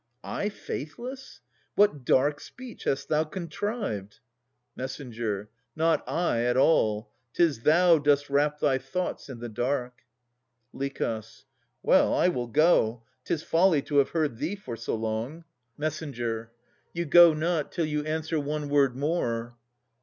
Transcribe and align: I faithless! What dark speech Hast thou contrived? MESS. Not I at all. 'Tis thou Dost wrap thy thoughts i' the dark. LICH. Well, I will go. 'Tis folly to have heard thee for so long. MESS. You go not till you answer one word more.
I 0.23 0.49
faithless! 0.49 1.41
What 1.75 2.03
dark 2.05 2.39
speech 2.39 2.85
Hast 2.85 3.07
thou 3.07 3.23
contrived? 3.23 4.17
MESS. 4.75 4.99
Not 5.75 6.03
I 6.09 6.39
at 6.41 6.57
all. 6.57 7.11
'Tis 7.33 7.59
thou 7.61 7.99
Dost 7.99 8.27
wrap 8.27 8.59
thy 8.59 8.79
thoughts 8.79 9.29
i' 9.29 9.35
the 9.35 9.47
dark. 9.47 9.99
LICH. 10.73 11.03
Well, 11.83 12.15
I 12.15 12.29
will 12.29 12.47
go. 12.47 13.03
'Tis 13.25 13.43
folly 13.43 13.83
to 13.83 13.97
have 13.97 14.09
heard 14.09 14.37
thee 14.37 14.55
for 14.55 14.75
so 14.75 14.95
long. 14.95 15.43
MESS. 15.77 16.01
You 16.01 17.05
go 17.07 17.35
not 17.35 17.71
till 17.71 17.85
you 17.85 18.03
answer 18.03 18.39
one 18.39 18.69
word 18.69 18.95
more. 18.95 19.55